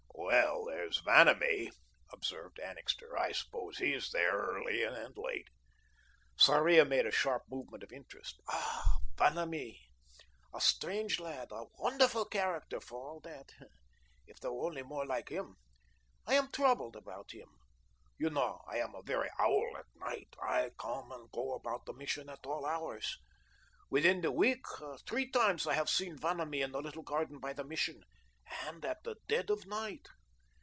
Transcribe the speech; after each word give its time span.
"Well, 0.23 0.65
there's 0.65 1.01
Vanamee," 1.01 1.71
observed 2.13 2.59
Annixter. 2.59 3.17
"I 3.17 3.31
suppose 3.31 3.77
he's 3.79 4.11
there 4.11 4.31
early 4.33 4.83
and 4.83 5.15
late." 5.17 5.47
Sarria 6.37 6.85
made 6.85 7.05
a 7.05 7.11
sharp 7.11 7.43
movement 7.49 7.83
of 7.83 7.91
interest. 7.93 8.39
"Ah, 8.49 8.97
Vanamee 9.17 9.79
a 10.53 10.59
strange 10.61 11.19
lad; 11.19 11.49
a 11.51 11.65
wonderful 11.77 12.25
character, 12.25 12.79
for 12.81 13.05
all 13.07 13.19
that. 13.21 13.51
If 14.27 14.39
there 14.39 14.51
were 14.51 14.65
only 14.67 14.83
more 14.83 15.05
like 15.05 15.29
him. 15.29 15.55
I 16.27 16.33
am 16.35 16.51
troubled 16.51 16.95
about 16.97 17.31
him. 17.31 17.49
You 18.17 18.29
know 18.29 18.61
I 18.67 18.77
am 18.79 18.93
a 18.95 19.03
very 19.03 19.29
owl 19.39 19.75
at 19.77 19.85
night. 19.95 20.35
I 20.41 20.71
come 20.79 21.11
and 21.11 21.31
go 21.31 21.53
about 21.55 21.85
the 21.85 21.93
Mission 21.93 22.29
at 22.29 22.45
all 22.45 22.65
hours. 22.65 23.17
Within 23.89 24.21
the 24.21 24.31
week, 24.31 24.65
three 25.07 25.29
times 25.29 25.67
I 25.67 25.73
have 25.75 25.89
seen 25.89 26.17
Vanamee 26.17 26.61
in 26.61 26.71
the 26.73 26.81
little 26.81 27.03
garden 27.03 27.39
by 27.39 27.53
the 27.53 27.63
Mission, 27.63 28.03
and 28.65 28.83
at 28.83 29.03
the 29.03 29.15
dead 29.29 29.49
of 29.49 29.65
night. 29.65 30.07